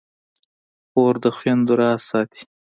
خور 0.89 1.15
د 1.23 1.25
خویندو 1.35 1.73
راز 1.79 2.01
ساتي. 2.09 2.41